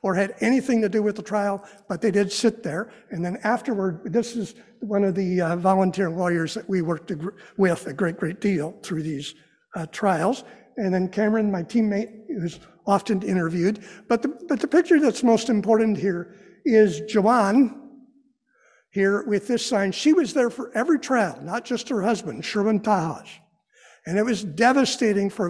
or 0.01 0.15
had 0.15 0.35
anything 0.39 0.81
to 0.81 0.89
do 0.89 1.03
with 1.03 1.15
the 1.15 1.21
trial, 1.21 1.63
but 1.87 2.01
they 2.01 2.11
did 2.11 2.31
sit 2.31 2.63
there. 2.63 2.91
And 3.09 3.23
then 3.23 3.37
afterward, 3.43 4.01
this 4.05 4.35
is 4.35 4.55
one 4.79 5.03
of 5.03 5.15
the 5.15 5.41
uh, 5.41 5.55
volunteer 5.57 6.09
lawyers 6.09 6.53
that 6.53 6.69
we 6.69 6.81
worked 6.81 7.11
with 7.57 7.87
a 7.87 7.93
great, 7.93 8.17
great 8.17 8.39
deal 8.39 8.77
through 8.81 9.03
these 9.03 9.35
uh, 9.75 9.85
trials. 9.87 10.43
And 10.77 10.93
then 10.93 11.09
Cameron, 11.09 11.51
my 11.51 11.63
teammate, 11.63 12.27
who's 12.27 12.59
often 12.87 13.21
interviewed. 13.21 13.83
But 14.07 14.21
the, 14.21 14.29
but 14.47 14.59
the 14.59 14.67
picture 14.67 14.99
that's 14.99 15.23
most 15.23 15.49
important 15.49 15.97
here 15.97 16.35
is 16.65 17.01
Joanne 17.01 17.75
here 18.91 19.23
with 19.27 19.47
this 19.47 19.65
sign. 19.65 19.91
She 19.91 20.13
was 20.13 20.33
there 20.33 20.49
for 20.49 20.71
every 20.75 20.99
trial, 20.99 21.39
not 21.41 21.65
just 21.65 21.89
her 21.89 22.01
husband, 22.01 22.43
Sherwan 22.43 22.83
Taha. 22.83 23.23
And 24.05 24.17
it 24.17 24.23
was 24.23 24.43
devastating 24.43 25.29
for 25.29 25.49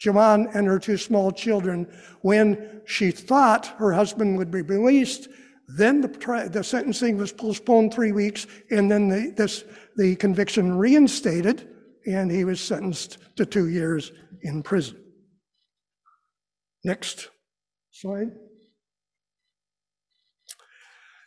Joanne 0.00 0.48
and 0.54 0.66
her 0.66 0.78
two 0.78 0.96
small 0.96 1.30
children 1.30 1.86
when 2.22 2.80
she 2.86 3.10
thought 3.10 3.66
her 3.78 3.92
husband 3.92 4.38
would 4.38 4.50
be 4.50 4.62
released. 4.62 5.28
Then 5.68 6.00
the, 6.00 6.48
the 6.50 6.64
sentencing 6.64 7.18
was 7.18 7.32
postponed 7.32 7.92
three 7.92 8.10
weeks, 8.10 8.46
and 8.70 8.90
then 8.90 9.08
the, 9.08 9.32
this, 9.36 9.64
the 9.96 10.16
conviction 10.16 10.76
reinstated, 10.76 11.68
and 12.06 12.30
he 12.30 12.44
was 12.44 12.60
sentenced 12.60 13.18
to 13.36 13.44
two 13.44 13.68
years 13.68 14.10
in 14.42 14.62
prison. 14.62 14.96
Next 16.82 17.28
slide. 17.92 18.32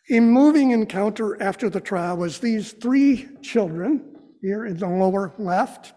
A 0.10 0.20
moving 0.20 0.72
encounter 0.72 1.42
after 1.42 1.70
the 1.70 1.80
trial 1.80 2.18
was 2.18 2.40
these 2.40 2.74
three 2.74 3.30
children 3.42 4.16
here 4.42 4.66
in 4.66 4.78
the 4.78 4.88
lower 4.88 5.34
left. 5.38 5.94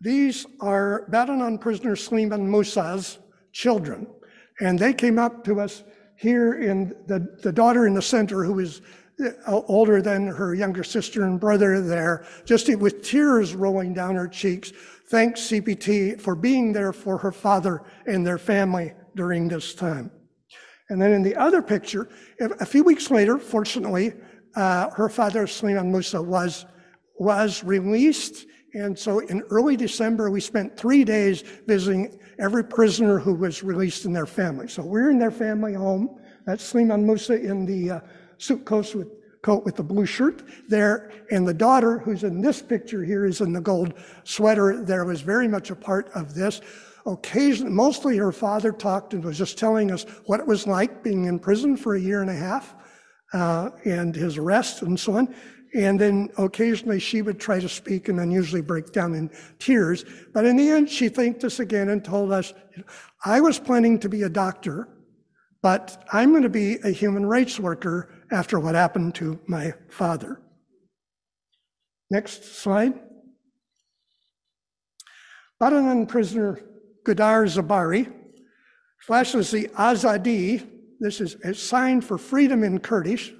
These 0.00 0.46
are 0.60 1.08
Badanan 1.10 1.60
prisoner 1.60 1.96
Sliman 1.96 2.42
Musa's 2.42 3.18
children. 3.52 4.06
And 4.60 4.78
they 4.78 4.92
came 4.92 5.18
up 5.18 5.44
to 5.44 5.60
us 5.60 5.84
here 6.16 6.60
in 6.60 6.94
the, 7.06 7.38
the 7.42 7.52
daughter 7.52 7.86
in 7.86 7.94
the 7.94 8.02
center 8.02 8.44
who 8.44 8.58
is 8.58 8.80
uh, 9.24 9.60
older 9.66 10.02
than 10.02 10.26
her 10.26 10.54
younger 10.54 10.84
sister 10.84 11.24
and 11.24 11.40
brother 11.40 11.80
there, 11.80 12.26
just 12.44 12.74
with 12.76 13.02
tears 13.02 13.54
rolling 13.54 13.94
down 13.94 14.14
her 14.14 14.28
cheeks. 14.28 14.72
Thanks 15.08 15.40
CPT 15.42 16.20
for 16.20 16.34
being 16.34 16.72
there 16.72 16.92
for 16.92 17.16
her 17.18 17.32
father 17.32 17.82
and 18.06 18.26
their 18.26 18.38
family 18.38 18.92
during 19.14 19.48
this 19.48 19.74
time. 19.74 20.10
And 20.90 21.00
then 21.00 21.12
in 21.12 21.22
the 21.22 21.34
other 21.36 21.62
picture, 21.62 22.08
a 22.38 22.66
few 22.66 22.84
weeks 22.84 23.10
later, 23.10 23.38
fortunately, 23.38 24.12
uh, 24.54 24.90
her 24.90 25.08
father, 25.08 25.46
Sliman 25.46 25.86
Musa, 25.86 26.22
was, 26.22 26.66
was 27.18 27.64
released. 27.64 28.46
And 28.76 28.98
so 28.98 29.20
in 29.20 29.40
early 29.48 29.74
December, 29.74 30.30
we 30.30 30.38
spent 30.38 30.76
three 30.76 31.02
days 31.02 31.40
visiting 31.66 32.20
every 32.38 32.62
prisoner 32.62 33.18
who 33.18 33.32
was 33.32 33.62
released 33.62 34.04
in 34.04 34.12
their 34.12 34.26
family. 34.26 34.68
So 34.68 34.82
we're 34.82 35.10
in 35.10 35.18
their 35.18 35.30
family 35.30 35.72
home. 35.72 36.20
That's 36.44 36.74
Sliman 36.74 37.04
Musa 37.04 37.40
in 37.40 37.64
the 37.64 37.90
uh, 37.90 38.00
suit 38.36 38.66
coat 38.66 38.94
with, 38.94 39.08
coat 39.40 39.64
with 39.64 39.76
the 39.76 39.82
blue 39.82 40.04
shirt 40.04 40.42
there. 40.68 41.10
And 41.30 41.48
the 41.48 41.54
daughter, 41.54 41.98
who's 41.98 42.22
in 42.22 42.42
this 42.42 42.60
picture 42.60 43.02
here, 43.02 43.24
is 43.24 43.40
in 43.40 43.54
the 43.54 43.62
gold 43.62 43.94
sweater 44.24 44.84
there, 44.84 45.06
was 45.06 45.22
very 45.22 45.48
much 45.48 45.70
a 45.70 45.76
part 45.76 46.10
of 46.14 46.34
this. 46.34 46.60
Occasionally, 47.06 47.72
mostly 47.72 48.18
her 48.18 48.32
father 48.32 48.72
talked 48.72 49.14
and 49.14 49.24
was 49.24 49.38
just 49.38 49.56
telling 49.56 49.90
us 49.90 50.04
what 50.26 50.38
it 50.38 50.46
was 50.46 50.66
like 50.66 51.02
being 51.02 51.24
in 51.24 51.38
prison 51.38 51.78
for 51.78 51.94
a 51.94 52.00
year 52.00 52.20
and 52.20 52.28
a 52.28 52.34
half 52.34 52.74
uh, 53.32 53.70
and 53.86 54.14
his 54.14 54.36
arrest 54.36 54.82
and 54.82 55.00
so 55.00 55.14
on. 55.14 55.34
And 55.74 56.00
then 56.00 56.30
occasionally 56.38 57.00
she 57.00 57.22
would 57.22 57.38
try 57.38 57.60
to 57.60 57.68
speak 57.68 58.08
and 58.08 58.18
then 58.18 58.30
usually 58.30 58.62
break 58.62 58.92
down 58.92 59.14
in 59.14 59.30
tears. 59.58 60.04
But 60.32 60.46
in 60.46 60.56
the 60.56 60.68
end, 60.70 60.88
she 60.88 61.08
thanked 61.08 61.44
us 61.44 61.60
again 61.60 61.88
and 61.88 62.04
told 62.04 62.32
us, 62.32 62.52
I 63.24 63.40
was 63.40 63.58
planning 63.58 63.98
to 64.00 64.08
be 64.08 64.22
a 64.22 64.28
doctor, 64.28 64.88
but 65.62 66.04
I'm 66.12 66.30
going 66.30 66.42
to 66.42 66.48
be 66.48 66.76
a 66.84 66.90
human 66.90 67.26
rights 67.26 67.58
worker 67.58 68.10
after 68.30 68.58
what 68.58 68.74
happened 68.74 69.14
to 69.16 69.38
my 69.46 69.74
father. 69.88 70.40
Next 72.10 72.44
slide. 72.44 72.94
Badanan 75.60 76.06
prisoner 76.06 76.60
Gudar 77.04 77.46
Zabari 77.46 78.12
flashes 79.00 79.50
the 79.50 79.68
Azadi. 79.68 80.66
This 81.00 81.20
is 81.20 81.34
a 81.44 81.54
sign 81.54 82.00
for 82.00 82.18
freedom 82.18 82.62
in 82.62 82.78
Kurdish. 82.78 83.32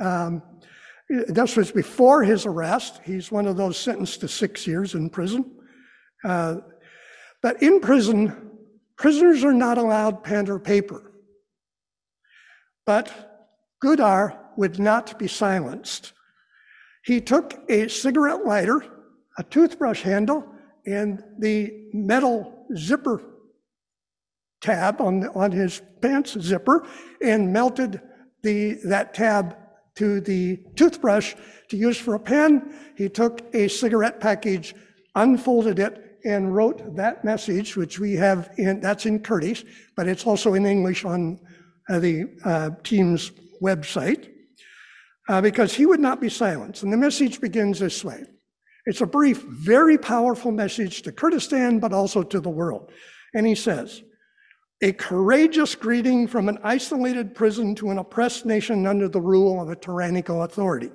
Um, 0.00 0.42
this 1.08 1.56
was 1.56 1.72
before 1.72 2.22
his 2.22 2.46
arrest. 2.46 3.00
He's 3.04 3.32
one 3.32 3.46
of 3.46 3.56
those 3.56 3.78
sentenced 3.78 4.20
to 4.20 4.28
six 4.28 4.66
years 4.66 4.94
in 4.94 5.08
prison. 5.08 5.50
Uh, 6.24 6.56
but 7.42 7.62
in 7.62 7.80
prison, 7.80 8.50
prisoners 8.96 9.44
are 9.44 9.54
not 9.54 9.78
allowed 9.78 10.22
pen 10.22 10.48
or 10.50 10.58
paper. 10.58 11.12
But 12.84 13.10
Gudar 13.82 14.36
would 14.56 14.78
not 14.78 15.18
be 15.18 15.28
silenced. 15.28 16.12
He 17.04 17.20
took 17.20 17.54
a 17.70 17.88
cigarette 17.88 18.44
lighter, 18.44 18.84
a 19.38 19.44
toothbrush 19.44 20.02
handle, 20.02 20.44
and 20.84 21.22
the 21.38 21.88
metal 21.92 22.66
zipper 22.76 23.22
tab 24.60 25.00
on, 25.00 25.28
on 25.28 25.52
his 25.52 25.80
pants 26.00 26.36
zipper 26.40 26.86
and 27.22 27.52
melted 27.52 28.00
the, 28.42 28.78
that 28.84 29.14
tab 29.14 29.56
to 29.98 30.20
the 30.20 30.56
toothbrush 30.76 31.34
to 31.68 31.76
use 31.76 31.98
for 31.98 32.14
a 32.14 32.20
pen. 32.20 32.72
He 32.96 33.08
took 33.08 33.42
a 33.54 33.66
cigarette 33.66 34.20
package, 34.20 34.74
unfolded 35.14 35.78
it, 35.78 36.20
and 36.24 36.54
wrote 36.54 36.94
that 36.94 37.24
message, 37.24 37.76
which 37.76 37.98
we 37.98 38.14
have 38.14 38.50
in, 38.58 38.80
that's 38.80 39.06
in 39.06 39.18
Kurdish, 39.20 39.64
but 39.96 40.06
it's 40.06 40.26
also 40.26 40.54
in 40.54 40.66
English 40.66 41.04
on 41.04 41.40
uh, 41.88 41.98
the 41.98 42.26
uh, 42.44 42.70
team's 42.84 43.32
website, 43.60 44.30
uh, 45.28 45.40
because 45.40 45.74
he 45.74 45.84
would 45.84 46.00
not 46.00 46.20
be 46.20 46.28
silenced. 46.28 46.84
And 46.84 46.92
the 46.92 46.96
message 46.96 47.40
begins 47.40 47.80
this 47.80 48.04
way. 48.04 48.24
It's 48.86 49.00
a 49.00 49.06
brief, 49.06 49.42
very 49.42 49.98
powerful 49.98 50.52
message 50.52 51.02
to 51.02 51.12
Kurdistan, 51.12 51.80
but 51.80 51.92
also 51.92 52.22
to 52.22 52.40
the 52.40 52.50
world. 52.50 52.90
And 53.34 53.46
he 53.46 53.54
says, 53.54 54.02
a 54.80 54.92
courageous 54.92 55.74
greeting 55.74 56.26
from 56.26 56.48
an 56.48 56.58
isolated 56.62 57.34
prison 57.34 57.74
to 57.74 57.90
an 57.90 57.98
oppressed 57.98 58.46
nation 58.46 58.86
under 58.86 59.08
the 59.08 59.20
rule 59.20 59.60
of 59.60 59.68
a 59.68 59.76
tyrannical 59.76 60.44
authority. 60.44 60.90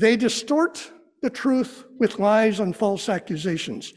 They 0.00 0.16
distort 0.16 0.90
the 1.22 1.30
truth 1.30 1.84
with 1.98 2.18
lies 2.18 2.58
and 2.58 2.74
false 2.74 3.08
accusations, 3.08 3.94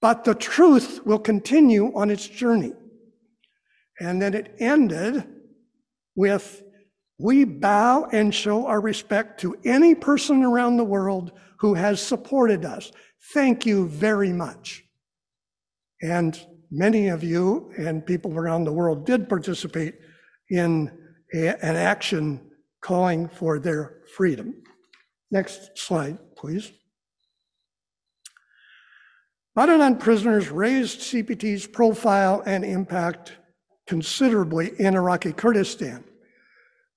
but 0.00 0.24
the 0.24 0.34
truth 0.34 1.04
will 1.04 1.18
continue 1.18 1.92
on 1.94 2.10
its 2.10 2.28
journey. 2.28 2.72
And 4.00 4.22
then 4.22 4.34
it 4.34 4.54
ended 4.58 5.24
with 6.14 6.62
we 7.18 7.44
bow 7.44 8.08
and 8.12 8.34
show 8.34 8.66
our 8.66 8.80
respect 8.80 9.40
to 9.40 9.56
any 9.64 9.94
person 9.94 10.42
around 10.42 10.76
the 10.76 10.84
world 10.84 11.32
who 11.58 11.74
has 11.74 12.00
supported 12.00 12.64
us. 12.64 12.90
Thank 13.32 13.66
you 13.66 13.88
very 13.88 14.32
much. 14.32 14.84
And 16.02 16.38
many 16.74 17.08
of 17.08 17.22
you 17.22 17.72
and 17.78 18.04
people 18.04 18.36
around 18.36 18.64
the 18.64 18.72
world 18.72 19.06
did 19.06 19.28
participate 19.28 19.94
in 20.50 20.90
a, 21.32 21.48
an 21.64 21.76
action 21.76 22.50
calling 22.80 23.28
for 23.28 23.58
their 23.58 24.02
freedom. 24.16 24.54
Next 25.30 25.78
slide, 25.78 26.18
please. 26.36 26.72
Badanan 29.56 30.00
prisoners 30.00 30.50
raised 30.50 31.00
CPT's 31.00 31.66
profile 31.66 32.42
and 32.44 32.64
impact 32.64 33.32
considerably 33.86 34.72
in 34.78 34.96
Iraqi 34.96 35.32
Kurdistan. 35.32 36.02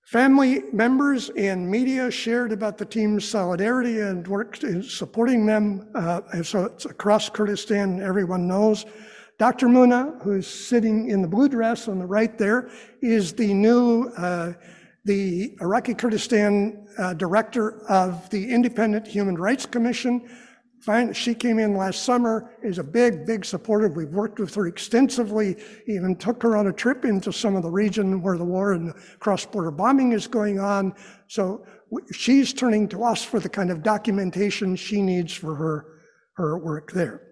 Family 0.08 0.64
members 0.72 1.30
and 1.32 1.70
media 1.70 2.10
shared 2.10 2.52
about 2.52 2.78
the 2.78 2.86
team's 2.86 3.28
solidarity 3.28 4.00
and 4.00 4.26
worked 4.28 4.64
in 4.64 4.82
supporting 4.82 5.46
them. 5.46 5.90
Uh, 5.94 6.42
so 6.44 6.64
it's 6.64 6.86
across 6.86 7.30
Kurdistan, 7.30 8.02
everyone 8.02 8.48
knows. 8.48 8.86
Dr. 9.38 9.68
Muna, 9.68 10.20
who's 10.24 10.48
sitting 10.48 11.12
in 11.12 11.22
the 11.22 11.28
blue 11.28 11.48
dress 11.48 11.88
on 11.88 12.00
the 12.00 12.06
right 12.06 12.40
there, 12.40 12.72
is 13.04 13.34
the 13.34 13.54
new, 13.54 14.10
uh, 14.18 14.54
the 15.06 15.56
Iraqi 15.62 15.94
Kurdistan 15.94 16.88
uh, 16.98 17.14
director 17.14 17.84
of 17.88 18.28
the 18.32 18.50
Independent 18.50 19.06
Human 19.06 19.36
Rights 19.36 19.68
Commission. 19.68 20.28
She 21.14 21.36
came 21.36 21.60
in 21.60 21.76
last 21.76 22.04
summer, 22.04 22.56
is 22.64 22.80
a 22.80 22.84
big, 22.84 23.28
big 23.28 23.44
supporter. 23.44 23.90
We've 23.90 24.10
worked 24.10 24.40
with 24.40 24.56
her 24.56 24.68
extensively, 24.68 25.58
even 25.86 26.16
took 26.16 26.42
her 26.42 26.56
on 26.56 26.68
a 26.68 26.74
trip 26.74 27.04
into 27.04 27.32
some 27.34 27.56
of 27.56 27.62
the 27.62 27.70
region 27.70 28.22
where 28.22 28.38
the 28.38 28.46
war 28.46 28.72
and 28.72 28.94
cross-border 29.20 29.72
bombing 29.72 30.14
is 30.14 30.28
going 30.28 30.60
on. 30.60 30.96
So 31.28 31.66
she's 32.14 32.54
turning 32.54 32.88
to 32.90 33.04
us 33.04 33.24
for 33.24 33.40
the 33.40 33.50
kind 33.50 33.70
of 33.70 33.84
documentation 33.84 34.78
she 34.78 35.02
needs 35.02 35.34
for 35.34 35.56
her, 35.56 35.86
her 36.38 36.58
work 36.58 36.94
there. 36.94 37.27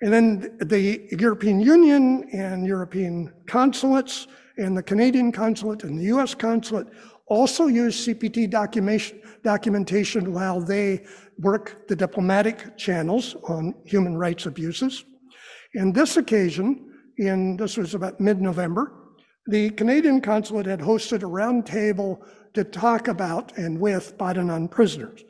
And 0.00 0.12
then 0.12 0.58
the 0.60 1.08
European 1.18 1.60
Union 1.60 2.28
and 2.32 2.66
European 2.66 3.32
consulates 3.46 4.28
and 4.56 4.76
the 4.76 4.82
Canadian 4.82 5.32
consulate 5.32 5.84
and 5.84 5.98
the 5.98 6.04
US 6.04 6.34
consulate 6.34 6.88
also 7.26 7.66
use 7.66 8.06
CPT 8.06 8.48
documentation, 9.42 10.32
while 10.32 10.60
they 10.60 11.04
work 11.38 11.86
the 11.88 11.96
diplomatic 11.96 12.76
channels 12.76 13.36
on 13.44 13.74
human 13.84 14.16
rights 14.16 14.46
abuses. 14.46 15.04
In 15.74 15.92
this 15.92 16.16
occasion, 16.16 16.90
in 17.18 17.56
this 17.56 17.76
was 17.76 17.94
about 17.94 18.18
mid-November, 18.20 18.92
the 19.46 19.70
Canadian 19.70 20.20
consulate 20.20 20.66
had 20.66 20.80
hosted 20.80 21.22
a 21.22 21.26
roundtable 21.26 22.20
to 22.54 22.64
talk 22.64 23.08
about 23.08 23.56
and 23.58 23.78
with 23.78 24.16
Badanan 24.18 24.70
prisoners. 24.70 25.22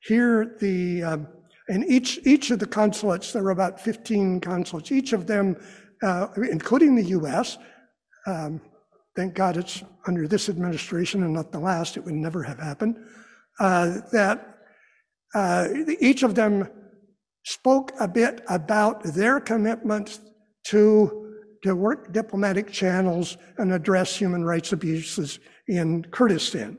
Here, 0.00 0.56
the 0.60 1.02
um, 1.02 1.28
and 1.68 1.84
each, 1.84 2.20
each 2.24 2.50
of 2.50 2.58
the 2.58 2.66
consulates, 2.66 3.32
there 3.32 3.42
were 3.42 3.50
about 3.50 3.80
15 3.80 4.40
consulates, 4.40 4.92
each 4.92 5.12
of 5.12 5.26
them, 5.26 5.56
uh, 6.02 6.28
including 6.50 6.94
the 6.94 7.04
US, 7.04 7.58
um, 8.26 8.60
thank 9.16 9.34
God 9.34 9.56
it's 9.56 9.82
under 10.06 10.28
this 10.28 10.48
administration 10.48 11.22
and 11.22 11.32
not 11.32 11.50
the 11.50 11.58
last, 11.58 11.96
it 11.96 12.04
would 12.04 12.14
never 12.14 12.42
have 12.42 12.58
happened, 12.58 12.96
uh, 13.58 13.98
that 14.12 14.58
uh, 15.34 15.68
each 16.00 16.22
of 16.22 16.34
them 16.34 16.68
spoke 17.44 17.92
a 18.00 18.08
bit 18.08 18.42
about 18.48 19.02
their 19.02 19.40
commitment 19.40 20.20
to, 20.64 21.32
to 21.62 21.74
work 21.74 22.12
diplomatic 22.12 22.70
channels 22.70 23.36
and 23.58 23.72
address 23.72 24.16
human 24.16 24.44
rights 24.44 24.72
abuses 24.72 25.38
in 25.68 26.04
Kurdistan. 26.10 26.78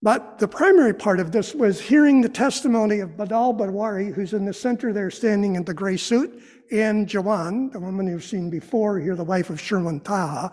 But 0.00 0.38
the 0.38 0.46
primary 0.46 0.94
part 0.94 1.18
of 1.18 1.32
this 1.32 1.54
was 1.54 1.80
hearing 1.80 2.20
the 2.20 2.28
testimony 2.28 3.00
of 3.00 3.16
Badal 3.16 3.58
Barwari, 3.58 4.14
who's 4.14 4.32
in 4.32 4.44
the 4.44 4.52
center 4.52 4.92
there 4.92 5.10
standing 5.10 5.56
in 5.56 5.64
the 5.64 5.74
gray 5.74 5.96
suit, 5.96 6.40
and 6.70 7.08
Jawan, 7.08 7.72
the 7.72 7.80
woman 7.80 8.06
you've 8.06 8.24
seen 8.24 8.48
before 8.48 9.00
here, 9.00 9.16
the 9.16 9.24
wife 9.24 9.50
of 9.50 9.58
Sherwan 9.58 10.04
Taha. 10.04 10.52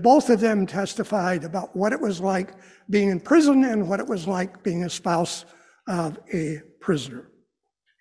Both 0.00 0.30
of 0.30 0.38
them 0.38 0.64
testified 0.64 1.42
about 1.42 1.74
what 1.74 1.92
it 1.92 2.00
was 2.00 2.20
like 2.20 2.52
being 2.88 3.08
in 3.08 3.18
prison 3.18 3.64
and 3.64 3.88
what 3.88 3.98
it 3.98 4.06
was 4.06 4.28
like 4.28 4.62
being 4.62 4.84
a 4.84 4.90
spouse 4.90 5.44
of 5.88 6.18
a 6.32 6.60
prisoner 6.80 7.28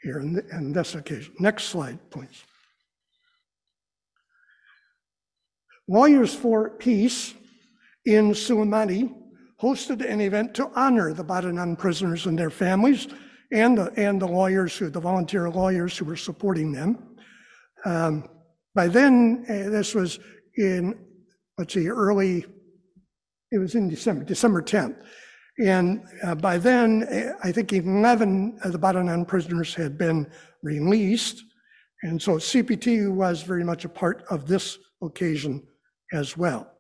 here 0.04 0.20
in, 0.20 0.44
in 0.52 0.74
this 0.74 0.94
occasion. 0.94 1.34
Next 1.40 1.66
slide, 1.66 1.98
please. 2.12 2.44
Lawyers 5.88 6.36
for 6.36 6.70
Peace 6.70 7.34
in 8.06 8.32
Suleimani 8.32 9.16
hosted 9.62 10.08
an 10.08 10.22
event 10.22 10.54
to 10.56 10.70
honor 10.76 11.14
the 11.14 11.24
Badanan 11.24 11.78
prisoners 11.78 12.26
and 12.26 12.38
their 12.38 12.50
families 12.50 13.08
and 13.52 13.78
the, 13.78 13.92
and 13.98 14.22
the 14.22 14.28
lawyers, 14.28 14.78
who, 14.78 14.90
the 14.90 15.00
volunteer 15.00 15.50
lawyers 15.50 15.98
who 15.98 16.06
were 16.06 16.16
supporting 16.16 16.72
them. 16.72 17.16
Um, 17.86 18.30
by 18.76 18.88
then, 18.88 19.46
uh, 19.50 19.70
this 19.70 19.96
was 19.96 20.20
in, 20.58 20.98
let's 21.58 21.74
see, 21.74 21.88
early, 21.88 22.46
it 23.52 23.58
was 23.58 23.76
in 23.76 23.90
December, 23.90 24.24
December 24.26 24.62
10th. 24.62 25.02
And 25.60 26.04
uh, 26.24 26.36
by 26.36 26.60
then, 26.60 27.04
uh, 27.04 27.34
I 27.44 27.52
think 27.52 27.74
11 27.74 28.60
of 28.64 28.72
the 28.74 28.80
Badanan 28.80 29.28
prisoners 29.28 29.74
had 29.74 29.98
been 29.98 30.30
released. 30.62 31.44
And 32.04 32.22
so 32.22 32.34
CPT 32.34 33.12
was 33.12 33.42
very 33.42 33.64
much 33.64 33.86
a 33.86 33.90
part 33.90 34.24
of 34.30 34.48
this 34.48 34.78
occasion 35.02 35.66
as 36.14 36.38
well. 36.38 36.77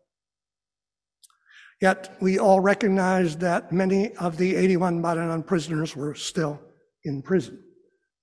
Yet 1.81 2.17
we 2.19 2.39
all 2.39 2.59
recognize 2.59 3.37
that 3.37 3.71
many 3.71 4.15
of 4.15 4.37
the 4.37 4.55
81 4.55 5.01
Badanan 5.01 5.45
prisoners 5.45 5.95
were 5.95 6.15
still 6.15 6.59
in 7.03 7.21
prison. 7.21 7.63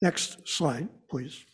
Next 0.03 0.49
slide, 0.49 0.88
please. 1.09 1.45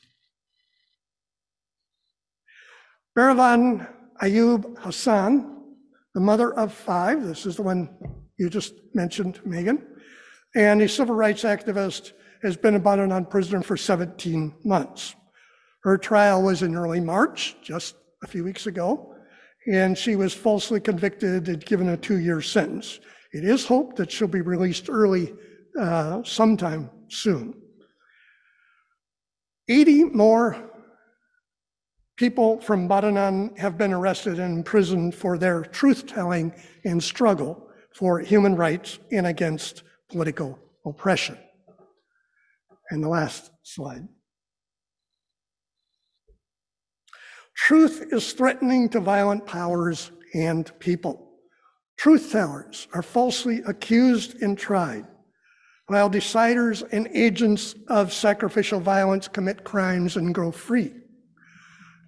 Baravan 3.17 3.87
Ayub 4.23 4.79
Hassan, 4.79 5.75
the 6.15 6.21
mother 6.21 6.55
of 6.55 6.73
five, 6.73 7.23
this 7.23 7.45
is 7.45 7.57
the 7.57 7.63
one 7.63 7.91
you 8.39 8.49
just 8.49 8.75
mentioned, 8.95 9.41
Megan, 9.45 9.87
and 10.57 10.81
a 10.81 10.89
civil 10.89 11.15
rights 11.15 11.43
activist, 11.43 12.13
has 12.43 12.57
been 12.57 12.75
a 12.75 12.81
Badanan 12.81 13.29
prisoner 13.29 13.63
for 13.63 13.77
17 13.77 14.55
months. 14.65 15.15
Her 15.83 15.99
trial 15.99 16.43
was 16.43 16.63
in 16.63 16.75
early 16.75 17.01
March, 17.01 17.57
just 17.63 17.97
a 18.23 18.27
few 18.27 18.45
weeks 18.45 18.67
ago, 18.67 19.10
and 19.67 19.97
she 19.97 20.17
was 20.17 20.33
falsely 20.33 20.81
convicted 20.81 21.49
and 21.49 21.65
given 21.65 21.91
a 21.91 21.97
two 21.97 22.19
year 22.19 22.41
sentence. 22.41 23.01
It 23.33 23.45
is 23.45 23.67
hoped 23.67 23.97
that 23.97 24.11
she'll 24.11 24.29
be 24.29 24.41
released 24.41 24.89
early 24.89 25.35
uh, 25.79 26.23
sometime 26.25 26.91
soon. 27.09 27.55
80 29.69 30.05
more 30.05 30.71
people 32.17 32.61
from 32.61 32.89
Badanan 32.89 33.57
have 33.57 33.79
been 33.79 33.93
arrested 33.93 34.39
and 34.39 34.59
imprisoned 34.59 35.15
for 35.15 35.39
their 35.39 35.63
truth 35.63 36.07
telling 36.07 36.53
and 36.85 37.03
struggle 37.03 37.69
for 37.95 38.21
human 38.21 38.57
rights 38.57 38.99
and 39.13 39.27
against 39.27 39.85
political 40.11 40.59
oppression. 40.85 41.39
And 42.91 43.03
the 43.03 43.09
last 43.09 43.51
slide. 43.63 44.09
Truth 47.67 48.07
is 48.11 48.33
threatening 48.33 48.89
to 48.89 49.01
violent 49.01 49.45
powers 49.45 50.11
and 50.35 50.73
people. 50.79 51.31
Truth 51.99 52.33
tellers 52.33 52.89
are 52.95 53.03
falsely 53.03 53.61
accused 53.67 54.43
and 54.43 54.57
tried, 54.57 55.07
while 55.87 56.11
deciders 56.11 56.83
and 56.91 57.07
agents 57.13 57.75
of 57.89 58.15
sacrificial 58.15 58.81
violence 58.81 59.29
commit 59.29 59.63
crimes 59.63 60.17
and 60.17 60.35
go 60.35 60.51
free. 60.51 60.91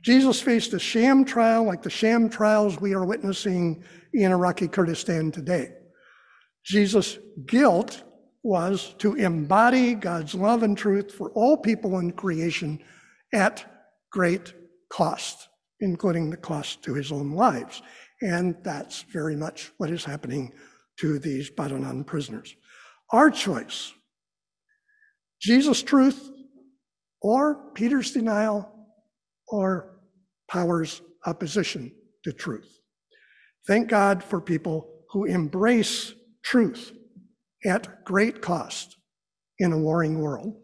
Jesus 0.01 0.41
faced 0.41 0.73
a 0.73 0.79
sham 0.79 1.23
trial 1.23 1.65
like 1.65 1.83
the 1.83 1.91
sham 1.91 2.31
trials 2.31 2.81
we 2.81 2.95
are 2.95 3.05
witnessing 3.05 3.85
in 4.15 4.33
Iraqi 4.33 4.69
Kurdistan 4.69 5.31
today. 5.31 5.69
Jesus' 6.65 7.19
guilt 7.45 8.03
was 8.43 8.95
to 8.99 9.15
embody 9.17 9.95
God's 9.95 10.35
love 10.35 10.63
and 10.63 10.79
truth 10.79 11.13
for 11.13 11.31
all 11.33 11.59
people 11.59 11.99
in 11.99 12.11
creation 12.13 12.81
at 13.35 13.65
great 14.11 14.55
cost, 14.93 15.49
including 15.81 16.29
the 16.29 16.37
cost 16.37 16.83
to 16.83 16.95
his 16.95 17.11
own 17.11 17.33
lives. 17.33 17.83
And 18.21 18.57
that's 18.63 19.03
very 19.03 19.35
much 19.35 19.73
what 19.79 19.91
is 19.91 20.05
happening 20.05 20.53
to 21.01 21.19
these 21.19 21.51
Badanan 21.51 22.07
prisoners. 22.07 22.55
Our 23.11 23.31
choice 23.31 23.93
Jesus' 25.41 25.83
truth 25.83 26.31
or 27.21 27.73
Peter's 27.73 28.13
denial 28.13 28.71
or 29.49 29.99
power's 30.49 31.03
opposition 31.27 31.91
to 32.25 32.33
truth. 32.33 32.79
Thank 33.67 33.89
God 33.89 34.23
for 34.23 34.41
people 34.41 34.89
who 35.11 35.25
embrace 35.25 36.15
truth 36.45 36.93
at 37.65 38.05
great 38.05 38.41
cost 38.41 38.97
in 39.59 39.73
a 39.73 39.79
warring 39.79 40.21
world. 40.21 40.62